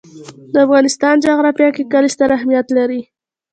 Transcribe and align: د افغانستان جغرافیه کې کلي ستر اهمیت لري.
د 0.53 0.53
افغانستان 0.65 1.15
جغرافیه 1.25 1.69
کې 1.75 1.83
کلي 1.91 2.09
ستر 2.15 2.29
اهمیت 2.37 2.67
لري. 2.77 3.01